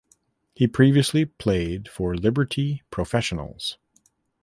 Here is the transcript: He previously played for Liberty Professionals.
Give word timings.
He 0.55 0.65
previously 0.65 1.25
played 1.25 1.87
for 1.87 2.15
Liberty 2.17 2.81
Professionals. 2.89 3.77